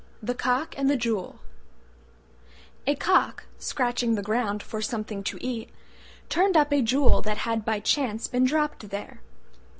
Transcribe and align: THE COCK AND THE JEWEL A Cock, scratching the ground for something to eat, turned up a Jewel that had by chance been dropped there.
THE 0.23 0.33
COCK 0.33 0.73
AND 0.79 0.89
THE 0.89 0.97
JEWEL 0.97 1.37
A 2.87 2.95
Cock, 2.95 3.43
scratching 3.59 4.15
the 4.15 4.23
ground 4.23 4.63
for 4.63 4.81
something 4.81 5.23
to 5.25 5.37
eat, 5.45 5.69
turned 6.27 6.57
up 6.57 6.73
a 6.73 6.81
Jewel 6.81 7.21
that 7.21 7.37
had 7.45 7.63
by 7.63 7.79
chance 7.81 8.27
been 8.27 8.43
dropped 8.43 8.89
there. 8.89 9.21